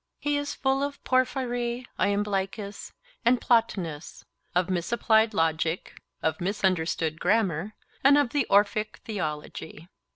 He 0.19 0.35
is 0.35 0.55
full 0.55 0.81
of 0.81 0.97
Porphyry, 1.03 1.85
Iamblichus 1.99 2.91
and 3.23 3.39
Plotinus, 3.39 4.25
of 4.55 4.67
misapplied 4.67 5.31
logic, 5.35 5.95
of 6.23 6.41
misunderstood 6.41 7.19
grammar, 7.19 7.75
and 8.03 8.17
of 8.17 8.31
the 8.31 8.47
Orphic 8.49 8.97
theology. 9.05 9.89